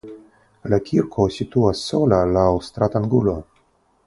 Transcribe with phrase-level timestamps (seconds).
[0.73, 3.37] La kirko situas sola laŭ stratangulo.